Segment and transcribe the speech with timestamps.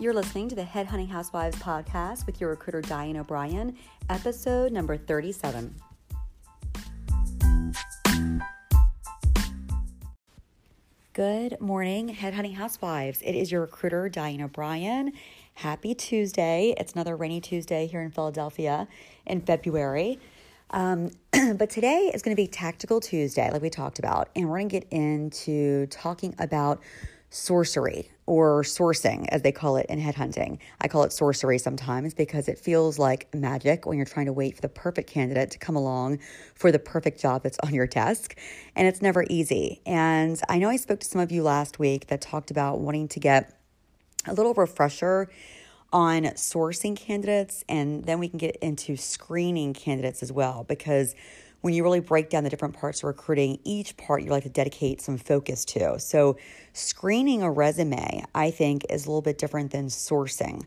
[0.00, 3.76] You're listening to the Headhunting Housewives podcast with your recruiter Diane O'Brien,
[4.08, 5.74] episode number 37.
[11.12, 13.20] Good morning, Headhunting Housewives.
[13.22, 15.14] It is your recruiter Diane O'Brien.
[15.54, 16.74] Happy Tuesday.
[16.78, 18.86] It's another rainy Tuesday here in Philadelphia
[19.26, 20.20] in February.
[20.70, 21.10] Um,
[21.56, 24.68] but today is going to be Tactical Tuesday, like we talked about, and we're going
[24.68, 26.80] to get into talking about
[27.30, 30.58] sorcery or sourcing, as they call it in headhunting.
[30.80, 34.54] I call it sorcery sometimes because it feels like magic when you're trying to wait
[34.54, 36.20] for the perfect candidate to come along
[36.54, 38.38] for the perfect job that's on your desk.
[38.76, 39.80] And it's never easy.
[39.86, 43.08] And I know I spoke to some of you last week that talked about wanting
[43.08, 43.58] to get
[44.26, 45.28] a little refresher
[45.92, 51.14] on sourcing candidates, and then we can get into screening candidates as well because
[51.60, 54.48] when you really break down the different parts of recruiting, each part you like to
[54.48, 55.98] dedicate some focus to.
[55.98, 56.36] So,
[56.72, 60.64] screening a resume, I think, is a little bit different than sourcing.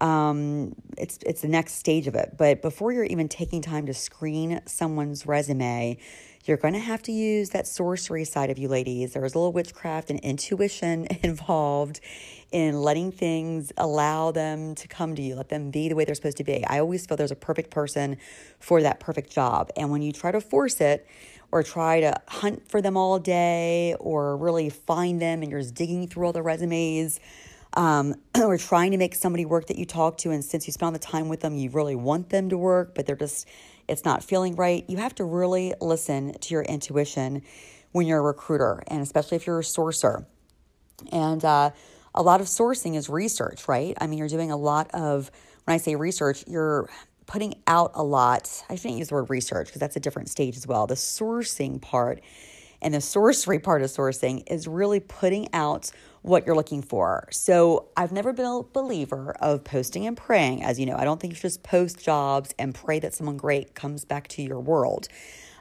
[0.00, 2.34] Um, it's it's the next stage of it.
[2.36, 5.98] But before you're even taking time to screen someone's resume,
[6.44, 9.14] you're going to have to use that sorcery side of you, ladies.
[9.14, 12.00] There's a little witchcraft and intuition involved
[12.52, 16.14] in letting things allow them to come to you, let them be the way they're
[16.14, 16.64] supposed to be.
[16.66, 18.18] I always feel there's a perfect person
[18.60, 19.70] for that perfect job.
[19.76, 21.06] And when you try to force it,
[21.50, 25.74] or try to hunt for them all day, or really find them and you're just
[25.74, 27.20] digging through all the resumes,
[27.74, 30.94] um, or trying to make somebody work that you talk to, and since you spend
[30.94, 33.48] the time with them, you really want them to work, but they're just
[33.88, 37.42] it's not feeling right, you have to really listen to your intuition
[37.92, 40.26] when you're a recruiter, and especially if you're a sourcer.
[41.12, 41.70] And uh,
[42.14, 43.96] a lot of sourcing is research, right?
[44.00, 45.30] I mean, you're doing a lot of,
[45.64, 46.88] when I say research, you're
[47.26, 48.64] putting out a lot.
[48.68, 50.86] I shouldn't use the word research because that's a different stage as well.
[50.86, 52.20] The sourcing part
[52.82, 55.90] and the sorcery part of sourcing is really putting out
[56.24, 57.28] what you're looking for.
[57.30, 60.62] So I've never been a believer of posting and praying.
[60.62, 63.74] As you know, I don't think you just post jobs and pray that someone great
[63.74, 65.06] comes back to your world.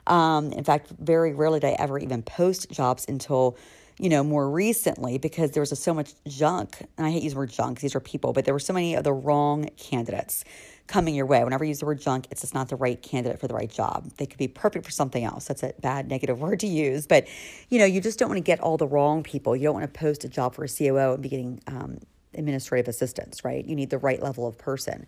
[0.08, 3.58] Um, in fact, very rarely did I ever even post jobs until
[4.00, 6.80] you know, more recently because there was so much junk.
[6.98, 8.96] And I hate using the word junk, these are people, but there were so many
[8.96, 10.44] of the wrong candidates
[10.88, 11.44] coming your way.
[11.44, 13.70] Whenever you use the word junk, it's just not the right candidate for the right
[13.70, 14.12] job.
[14.18, 15.46] They could be perfect for something else.
[15.46, 17.08] That's a bad negative word to use.
[17.08, 17.28] But,
[17.70, 19.56] you know, you just don't want to get all the wrong people.
[19.56, 22.00] You don't want to post a job for a COO and be getting um,
[22.34, 23.64] administrative assistance, right?
[23.66, 25.08] You need the right level of person.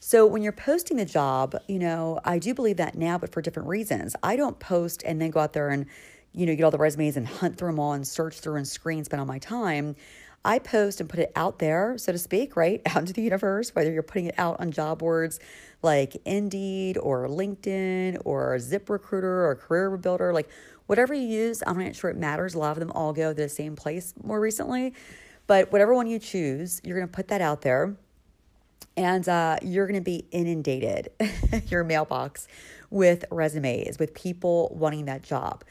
[0.00, 3.40] So when you're posting the job, you know, I do believe that now, but for
[3.40, 4.14] different reasons.
[4.22, 5.86] I don't post and then go out there and,
[6.32, 8.68] you know, get all the resumes and hunt through them all and search through and
[8.68, 9.96] screen, spend all my time.
[10.44, 13.74] I post and put it out there, so to speak, right out into the universe,
[13.74, 15.40] whether you're putting it out on job boards
[15.82, 20.48] like Indeed or LinkedIn or ZipRecruiter or Career Builder, like
[20.86, 22.54] whatever you use, I'm not sure it matters.
[22.54, 24.94] A lot of them all go to the same place more recently.
[25.46, 27.96] But whatever one you choose, you're going to put that out there
[28.96, 31.10] and uh, you're going to be inundated,
[31.66, 32.48] your mailbox,
[32.90, 35.64] with resumes, with people wanting that job.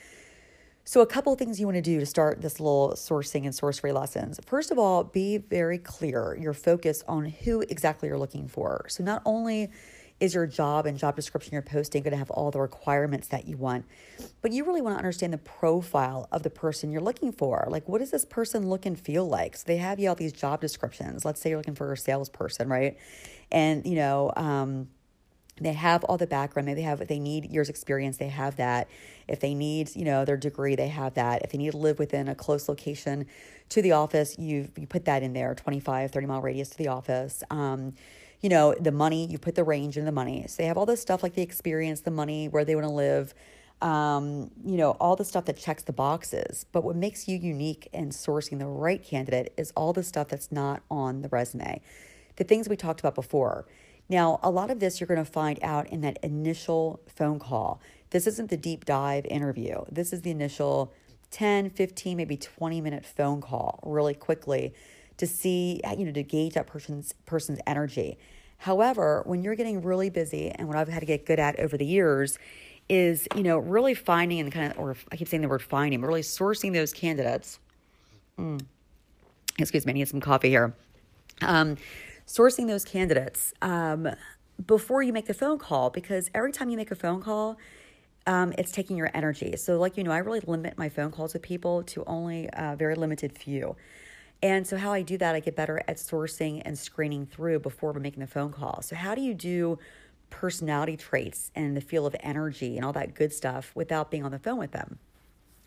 [0.85, 3.55] So, a couple of things you want to do to start this little sourcing and
[3.55, 4.38] sorcery lessons.
[4.45, 8.85] First of all, be very clear, your focus on who exactly you're looking for.
[8.89, 9.69] So, not only
[10.19, 13.47] is your job and job description you're posting going to have all the requirements that
[13.47, 13.85] you want,
[14.41, 17.65] but you really want to understand the profile of the person you're looking for.
[17.69, 19.55] Like, what does this person look and feel like?
[19.55, 21.23] So, they have you all these job descriptions.
[21.23, 22.97] Let's say you're looking for a salesperson, right?
[23.53, 24.89] And, you know, um,
[25.57, 28.87] they have all the background they have they need years experience they have that.
[29.27, 31.43] If they need you know their degree they have that.
[31.43, 33.27] If they need to live within a close location
[33.69, 36.87] to the office you you put that in there 25 30 mile radius to the
[36.87, 37.43] office.
[37.49, 37.93] Um,
[38.41, 40.45] you know the money you put the range in the money.
[40.47, 42.93] So they have all this stuff like the experience the money where they want to
[42.93, 43.33] live
[43.81, 46.65] um, you know all the stuff that checks the boxes.
[46.71, 50.51] But what makes you unique in sourcing the right candidate is all the stuff that's
[50.51, 51.81] not on the resume.
[52.37, 53.65] The things we talked about before
[54.09, 57.81] now, a lot of this you're going to find out in that initial phone call.
[58.09, 59.83] This isn't the deep dive interview.
[59.91, 60.94] This is the initial
[61.31, 64.73] 10, 15, maybe 20 minute phone call really quickly
[65.17, 68.17] to see, you know, to gauge that person's person's energy.
[68.57, 71.77] However, when you're getting really busy and what I've had to get good at over
[71.77, 72.38] the years
[72.88, 76.01] is, you know, really finding and kind of, or I keep saying the word finding,
[76.01, 77.59] but really sourcing those candidates.
[78.38, 78.61] Mm.
[79.57, 80.73] Excuse me, I need some coffee here.
[81.41, 81.77] Um,
[82.27, 84.09] sourcing those candidates um,
[84.65, 87.57] before you make the phone call because every time you make a phone call,
[88.25, 89.55] um, it's taking your energy.
[89.57, 92.75] So, like you know, I really limit my phone calls with people to only a
[92.75, 93.75] very limited few.
[94.41, 97.93] And so, how I do that, I get better at sourcing and screening through before
[97.93, 98.81] making the phone call.
[98.81, 99.77] So, how do you do
[100.29, 104.31] personality traits and the feel of energy and all that good stuff without being on
[104.31, 104.99] the phone with them?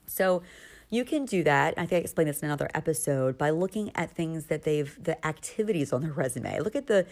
[0.06, 0.42] So
[0.90, 1.74] you can do that.
[1.76, 5.24] I think I explained this in another episode by looking at things that they've, the
[5.26, 6.60] activities on their resume.
[6.60, 7.06] Look at the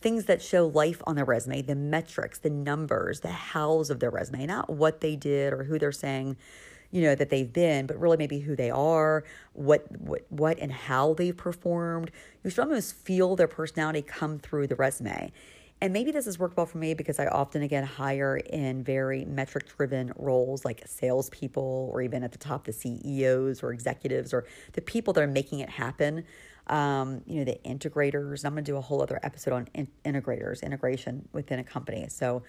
[0.00, 4.10] things that show life on their resume, the metrics, the numbers, the hows of their
[4.10, 6.36] resume, not what they did or who they're saying
[6.90, 10.72] you know that they've been but really maybe who they are what what what and
[10.72, 12.10] how they've performed
[12.42, 15.32] you should almost feel their personality come through the resume
[15.80, 19.24] and maybe this has worked well for me because I often again hire in very
[19.24, 24.46] metric driven roles like salespeople or even at the top the CEOs or executives or
[24.72, 26.24] the people that are making it happen.
[26.66, 28.44] Um, you know, the integrators.
[28.44, 32.06] I'm going to do a whole other episode on in- integrators, integration within a company.
[32.08, 32.42] So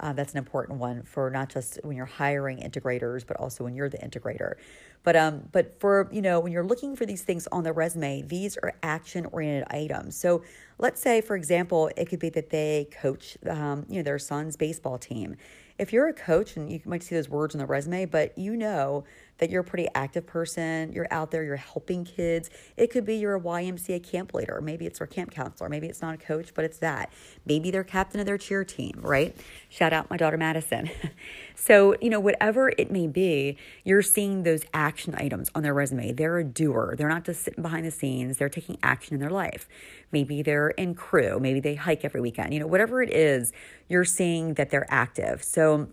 [0.00, 3.74] uh, that's an important one for not just when you're hiring integrators, but also when
[3.74, 4.54] you're the integrator.
[5.02, 8.22] But um, but for you know when you're looking for these things on the resume,
[8.22, 10.16] these are action oriented items.
[10.16, 10.42] So
[10.78, 14.56] let's say, for example, it could be that they coach um, you know their son's
[14.56, 15.36] baseball team.
[15.78, 18.56] If you're a coach and you might see those words on the resume, but you
[18.56, 19.04] know
[19.38, 22.50] that you're a pretty active person, you're out there, you're helping kids.
[22.76, 26.02] It could be you're a YMCA camp leader, maybe it's their camp counselor, maybe it's
[26.02, 27.12] not a coach, but it's that.
[27.46, 29.36] Maybe they're captain of their cheer team, right?
[29.68, 30.90] Shout out my daughter Madison.
[31.54, 36.12] so, you know, whatever it may be, you're seeing those action items on their resume.
[36.12, 39.30] They're a doer, they're not just sitting behind the scenes, they're taking action in their
[39.30, 39.68] life.
[40.12, 43.52] Maybe they're in crew, maybe they hike every weekend, you know, whatever it is,
[43.88, 45.44] you're seeing that they're active.
[45.44, 45.88] So,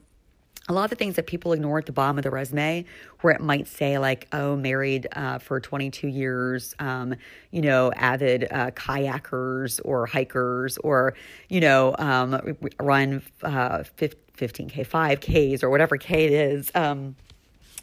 [0.68, 2.86] a lot of the things that people ignore at the bottom of the resume,
[3.22, 7.16] where it might say like, "Oh, married uh, for 22 years," um,
[7.52, 11.14] you know, avid uh, kayakers or hikers, or
[11.50, 16.72] you know, um, run uh, 15k, 5ks, or whatever k it is.
[16.74, 17.16] Um,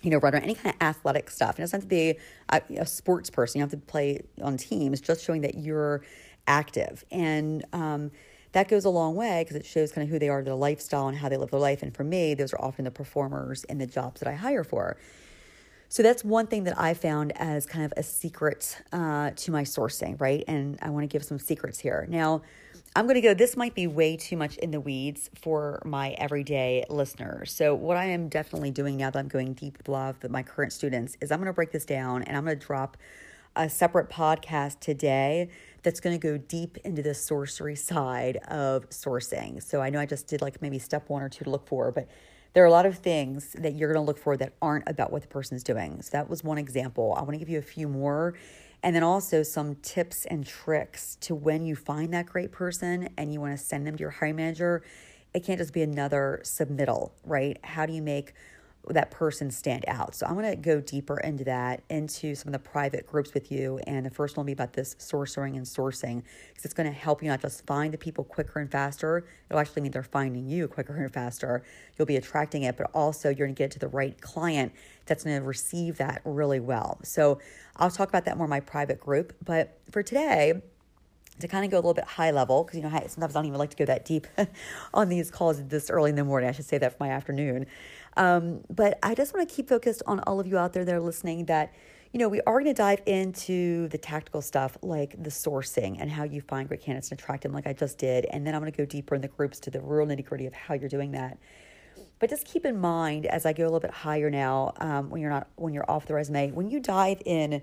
[0.03, 1.61] you know, run any kind of athletic stuff.
[1.61, 2.19] It doesn't have to be
[2.49, 3.61] a, a sports person.
[3.61, 5.01] You have to play on teams.
[5.01, 6.03] Just showing that you're
[6.49, 8.11] active and um,
[8.53, 11.09] that goes a long way because it shows kind of who they are, their lifestyle,
[11.09, 11.83] and how they live their life.
[11.83, 14.97] And for me, those are often the performers in the jobs that I hire for.
[15.89, 19.63] So that's one thing that I found as kind of a secret uh, to my
[19.63, 20.43] sourcing, right?
[20.49, 22.07] And I want to give some secrets here.
[22.09, 22.41] Now,
[22.97, 26.13] I'm going to go, this might be way too much in the weeds for my
[26.13, 27.53] everyday listeners.
[27.53, 30.43] So, what I am definitely doing now that I'm going deep with love with my
[30.43, 32.97] current students is I'm going to break this down and I'm going to drop
[33.55, 35.51] a separate podcast today
[35.83, 39.63] that's going to go deep into the sorcery side of sourcing.
[39.63, 41.91] So I know I just did like maybe step one or two to look for,
[41.91, 42.09] but
[42.55, 45.11] there are a lot of things that you're going to look for that aren't about
[45.11, 46.03] what the person is doing.
[46.03, 47.15] So that was one example.
[47.17, 48.35] I want to give you a few more.
[48.83, 53.33] And then also some tips and tricks to when you find that great person and
[53.33, 54.83] you want to send them to your hiring manager.
[55.33, 57.59] It can't just be another submittal, right?
[57.65, 58.35] How do you make
[58.89, 60.15] that person stand out.
[60.15, 63.53] So I'm going to go deeper into that, into some of the private groups with
[63.53, 63.79] you.
[63.87, 66.97] And the first one will be about this sourcing and sourcing because it's going to
[66.97, 69.25] help you not just find the people quicker and faster.
[69.49, 71.63] It'll actually mean they're finding you quicker and faster.
[71.97, 74.73] You'll be attracting it, but also you're going to get to the right client
[75.07, 76.99] that's going to receive that really well.
[77.05, 77.39] So
[77.77, 79.33] I'll talk about that more in my private group.
[79.45, 80.61] But for today,
[81.41, 83.47] to kind of go a little bit high level, because you know, sometimes I don't
[83.47, 84.27] even like to go that deep
[84.95, 86.49] on these calls this early in the morning.
[86.49, 87.67] I should say that for my afternoon.
[88.17, 90.95] Um, but I just want to keep focused on all of you out there that
[90.95, 91.73] are listening that,
[92.13, 96.11] you know, we are going to dive into the tactical stuff like the sourcing and
[96.11, 98.27] how you find great candidates and attract them, like I just did.
[98.27, 100.47] And then I'm going to go deeper in the groups to the real nitty gritty
[100.47, 101.39] of how you're doing that.
[102.19, 105.21] But just keep in mind as I go a little bit higher now, um, when
[105.21, 107.63] you're not when you're off the resume, when you dive in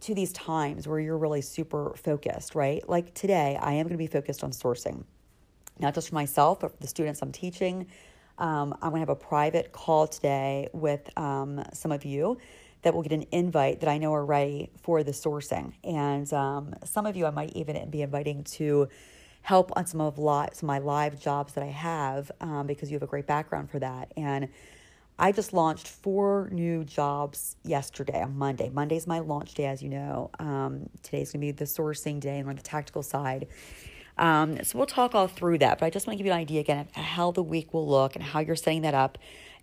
[0.00, 2.86] to these times where you're really super focused, right?
[2.88, 5.04] Like today, I am going to be focused on sourcing,
[5.78, 7.86] not just for myself, but for the students I'm teaching,
[8.38, 12.38] um, I'm going to have a private call today with um, some of you
[12.82, 15.72] that will get an invite that I know are ready for the sourcing.
[15.82, 18.88] And um, some of you I might even be inviting to
[19.42, 22.96] help on some of, some of my live jobs that I have um, because you
[22.96, 24.12] have a great background for that.
[24.16, 24.48] And
[25.18, 28.68] I just launched four new jobs yesterday on Monday.
[28.68, 30.30] Monday's my launch day, as you know.
[30.38, 33.46] Um, today's going to be the sourcing day and on the tactical side.
[34.18, 36.38] Um, so we'll talk all through that, but I just want to give you an
[36.38, 39.18] idea again of how the week will look and how you're setting that up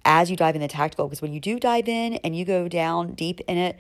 [0.06, 1.08] as you dive into tactical.
[1.08, 3.78] Because when you do dive in and you go down deep in it,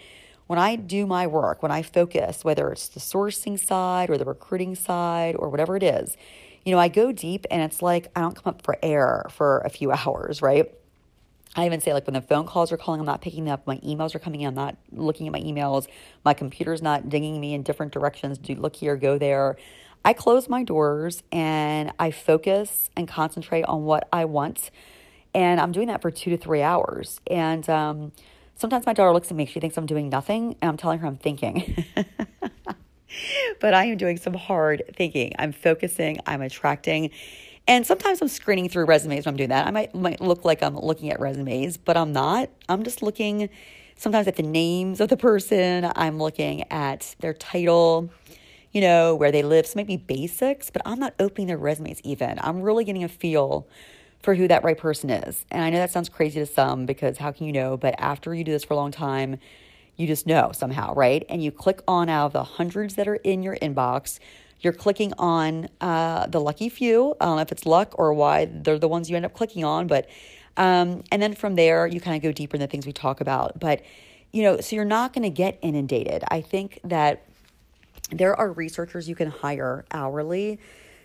[0.47, 4.25] when I do my work, when I focus, whether it's the sourcing side or the
[4.25, 6.17] recruiting side or whatever it is,
[6.65, 9.59] you know, I go deep and it's like I don't come up for air for
[9.59, 10.73] a few hours, right?
[11.55, 13.67] I even say like when the phone calls are calling, I'm not picking up.
[13.67, 15.87] My emails are coming in, I'm not looking at my emails.
[16.25, 18.39] My computer's not dinging me in different directions.
[18.39, 19.57] Do look here, go there.
[20.05, 24.69] I close my doors and I focus and concentrate on what I want.
[25.33, 27.21] And I'm doing that for two to three hours.
[27.27, 28.11] And um,
[28.55, 31.07] sometimes my daughter looks at me, she thinks I'm doing nothing, and I'm telling her
[31.07, 31.85] I'm thinking.
[33.59, 35.33] but I am doing some hard thinking.
[35.39, 37.11] I'm focusing, I'm attracting.
[37.67, 39.65] And sometimes I'm screening through resumes when I'm doing that.
[39.65, 42.49] I might, might look like I'm looking at resumes, but I'm not.
[42.67, 43.49] I'm just looking
[43.95, 45.89] sometimes at the names of the person.
[45.95, 48.09] I'm looking at their title,
[48.73, 49.65] you know, where they live.
[49.65, 52.39] So maybe basics, but I'm not opening their resumes even.
[52.41, 53.67] I'm really getting a feel
[54.21, 55.45] for who that right person is.
[55.51, 57.77] And I know that sounds crazy to some because how can you know?
[57.77, 59.37] But after you do this for a long time,
[59.95, 61.25] you just know somehow, right?
[61.29, 64.19] And you click on out of the hundreds that are in your inbox,
[64.61, 67.15] you're clicking on uh, the lucky few.
[67.19, 69.65] I don't know if it's luck or why they're the ones you end up clicking
[69.65, 70.07] on, but
[70.55, 73.19] um, and then from there you kind of go deeper in the things we talk
[73.19, 73.59] about.
[73.59, 73.81] But
[74.31, 76.23] you know, so you're not going to get inundated.
[76.29, 77.25] I think that
[78.11, 80.59] there are researchers you can hire hourly.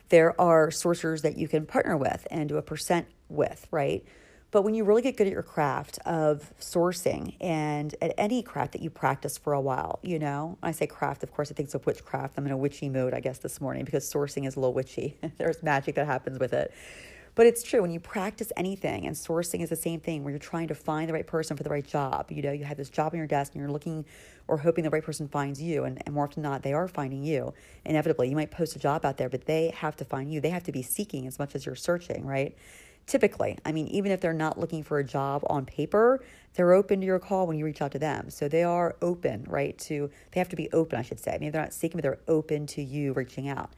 [0.09, 4.05] There are sourcers that you can partner with and do a percent with, right?
[4.51, 8.73] But when you really get good at your craft of sourcing and at any craft
[8.73, 11.55] that you practice for a while, you know, when I say craft, of course, I
[11.55, 12.39] think of witchcraft.
[12.39, 15.19] I'm in a witchy mode, I guess, this morning because sourcing is a little witchy.
[15.37, 16.73] There's magic that happens with it.
[17.39, 20.41] But it's true when you practice anything, and sourcing is the same thing where you're
[20.41, 22.33] trying to find the right person for the right job.
[22.33, 24.05] You know, you have this job on your desk and you're looking
[24.49, 25.85] or hoping the right person finds you.
[25.85, 27.55] And, and more often than not, they are finding you.
[27.85, 30.41] Inevitably, you might post a job out there, but they have to find you.
[30.41, 32.57] They have to be seeking as much as you're searching, right?
[33.09, 33.57] typically.
[33.65, 36.23] I mean, even if they're not looking for a job on paper,
[36.55, 38.31] they're open to your call when you reach out to them.
[38.31, 39.77] So they are open, right?
[39.79, 41.33] To they have to be open, I should say.
[41.41, 43.71] Maybe they're not seeking, but they're open to you reaching out.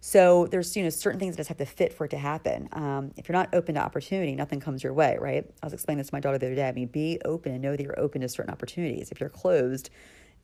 [0.00, 2.68] So there's you know certain things that just have to fit for it to happen.
[2.72, 5.44] Um, if you're not open to opportunity, nothing comes your way, right?
[5.62, 6.68] I was explaining this to my daughter the other day.
[6.68, 9.10] I mean, be open and know that you're open to certain opportunities.
[9.10, 9.90] If you're closed,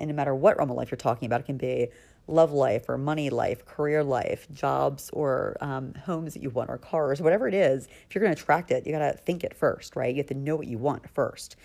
[0.00, 1.88] and no matter what realm of life you're talking about, it can be
[2.26, 6.78] love life or money life, career life, jobs or um, homes that you want or
[6.78, 9.54] cars, whatever it is, if you're going to attract it, you got to think it
[9.54, 10.14] first, right?
[10.14, 11.56] You have to know what you want first.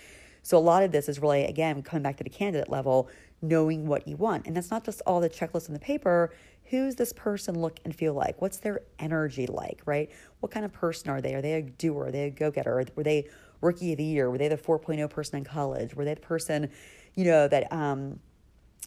[0.44, 3.10] So a lot of this is really, again, coming back to the candidate level,
[3.42, 4.48] knowing what you want.
[4.48, 6.32] And that's not just all the checklists on the paper.
[6.70, 8.42] Who's this person look and feel like?
[8.42, 10.10] What's their energy like, right?
[10.40, 11.34] What kind of person are they?
[11.34, 12.06] Are they a doer?
[12.06, 12.86] Are they a go getter?
[12.96, 13.28] Were they
[13.62, 14.30] rookie of the year?
[14.30, 15.96] Were they the 4.0 person in college?
[15.96, 16.70] Were they the person,
[17.16, 18.20] you know, that, um,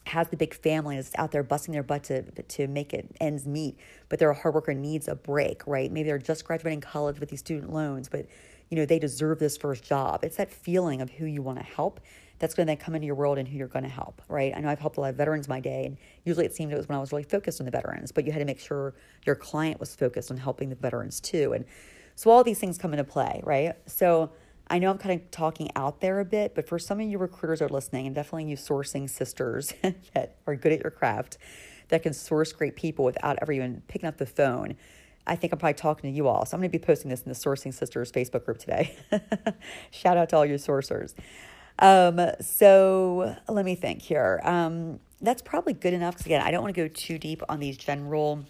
[0.05, 3.45] has the big family is out there busting their butt to to make it ends
[3.45, 3.77] meet,
[4.09, 5.91] but they're a hard worker and needs a break, right?
[5.91, 8.25] Maybe they're just graduating college with these student loans, but
[8.69, 10.23] you know they deserve this first job.
[10.23, 12.01] It's that feeling of who you want to help
[12.39, 14.53] that's going to then come into your world and who you're going to help, right?
[14.55, 16.77] I know I've helped a lot of veterans my day, and usually it seemed it
[16.77, 18.93] was when I was really focused on the veterans, but you had to make sure
[19.25, 21.65] your client was focused on helping the veterans too, and
[22.15, 23.73] so all these things come into play, right?
[23.87, 24.31] So
[24.67, 27.17] I know I'm kind of talking out there a bit, but for some of you
[27.17, 29.73] recruiters are listening, and definitely you sourcing sisters
[30.13, 31.37] that are good at your craft,
[31.89, 34.75] that can source great people without ever even picking up the phone,
[35.25, 36.45] I think I'm probably talking to you all.
[36.45, 38.95] So I'm going to be posting this in the Sourcing Sisters Facebook group today.
[39.91, 41.13] Shout out to all your sourcers.
[41.79, 44.41] Um, so let me think here.
[44.43, 47.59] Um, that's probably good enough because, again, I don't want to go too deep on
[47.59, 48.43] these general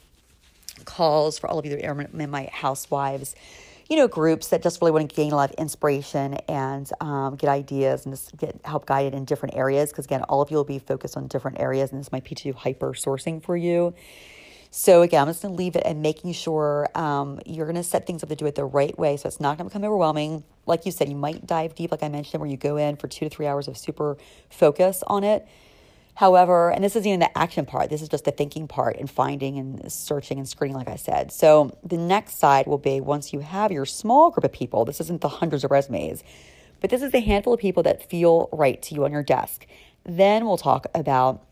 [0.86, 3.36] calls for all of you that are my housewives
[3.90, 7.36] you know, groups that just really want to gain a lot of inspiration and um,
[7.36, 9.92] get ideas and just get help guided in different areas.
[9.92, 12.36] Because again, all of you will be focused on different areas, and this might be
[12.36, 13.94] too hyper sourcing for you.
[14.76, 17.84] So again, I'm just going to leave it and making sure um, you're going to
[17.84, 19.84] set things up to do it the right way, so it's not going to become
[19.84, 20.44] overwhelming.
[20.66, 23.08] Like you said, you might dive deep, like I mentioned, where you go in for
[23.08, 24.18] two to three hours of super
[24.50, 25.48] focus on it.
[26.16, 29.08] However, and this isn't even the action part, this is just the thinking part and
[29.08, 31.32] finding and searching and screening, like I said.
[31.32, 35.00] So the next side will be once you have your small group of people, this
[35.00, 36.24] isn't the hundreds of resumes,
[36.82, 39.68] but this is the handful of people that feel right to you on your desk.
[40.04, 41.46] Then we'll talk about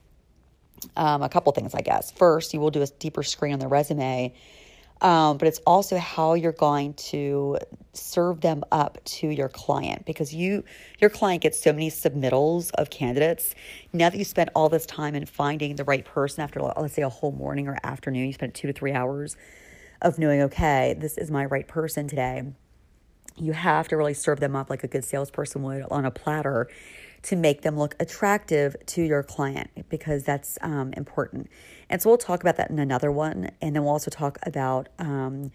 [0.96, 2.12] um, a couple things, I guess.
[2.12, 4.34] First, you will do a deeper screen on the resume
[5.02, 7.58] um, but it's also how you're going to
[7.94, 10.64] serve them up to your client because you
[11.00, 13.56] your client gets so many submittals of candidates.
[13.94, 17.02] Now that you spent all this time in finding the right person after let's say
[17.02, 19.36] a whole morning or afternoon you spent two to three hours
[20.04, 22.44] of knowing okay this is my right person today.
[23.38, 26.68] You have to really serve them up like a good salesperson would on a platter
[27.24, 31.50] to make them look attractive to your client because that's um, important.
[31.90, 33.52] And so we'll talk about that in another one.
[33.62, 35.52] And then we'll also talk about um,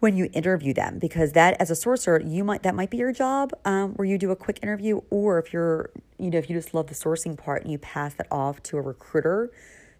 [0.00, 3.12] when you interview them because that as a sourcer you might that might be your
[3.12, 6.56] job um, where you do a quick interview or if you're you know if you
[6.56, 9.52] just love the sourcing part and you pass that off to a recruiter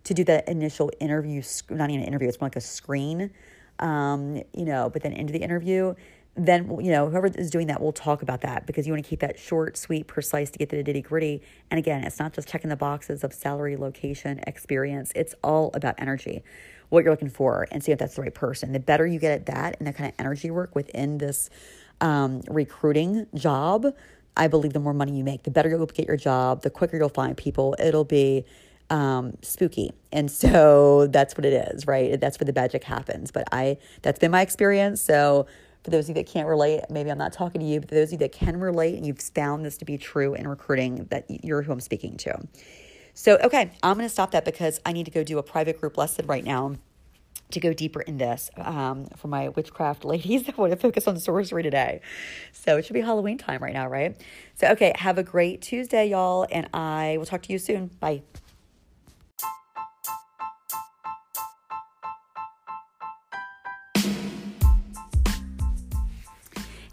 [0.02, 3.30] to do that initial interview not even an interview it's more like a screen
[3.80, 5.94] um, you know but then into the interview
[6.36, 9.08] then you know whoever is doing that will talk about that because you want to
[9.08, 12.32] keep that short sweet precise to get to the nitty gritty and again it's not
[12.32, 15.12] just checking the boxes of salary location experience.
[15.14, 16.42] It's all about energy
[16.88, 18.72] what you're looking for and see if that's the right person.
[18.72, 21.48] The better you get at that and that kind of energy work within this
[22.00, 23.86] um, recruiting job
[24.36, 25.42] i believe the more money you make.
[25.42, 27.74] The better you'll get your job the quicker you'll find people.
[27.78, 28.44] It'll be
[28.90, 29.92] um, spooky.
[30.12, 32.20] And so that's what it is, right?
[32.20, 33.30] That's where the magic happens.
[33.30, 35.00] But I, that's been my experience.
[35.00, 35.46] So
[35.84, 38.08] For those of you that can't relate, maybe I'm not talking to you, but those
[38.08, 41.24] of you that can relate and you've found this to be true in recruiting, that
[41.42, 42.38] you're who I'm speaking to.
[43.14, 45.80] So, okay, I'm going to stop that because I need to go do a private
[45.80, 46.76] group lesson right now
[47.52, 51.18] to go deeper in this um, for my witchcraft ladies that want to focus on
[51.18, 52.00] sorcery today.
[52.52, 54.20] So it should be Halloween time right now, right?
[54.54, 57.88] So, okay, have a great Tuesday, y'all, and I will talk to you soon.
[58.00, 58.22] Bye.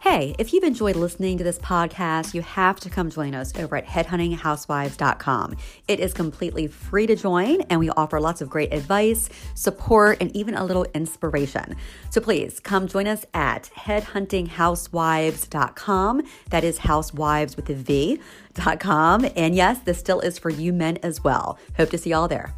[0.09, 3.75] Hey, if you've enjoyed listening to this podcast, you have to come join us over
[3.75, 5.57] at headhuntinghousewives.com.
[5.89, 10.33] It is completely free to join, and we offer lots of great advice, support, and
[10.33, 11.75] even a little inspiration.
[12.09, 16.21] So please come join us at headhuntinghousewives.com.
[16.51, 19.25] That is housewives with a V.com.
[19.35, 21.59] And yes, this still is for you men as well.
[21.75, 22.53] Hope to see y'all there.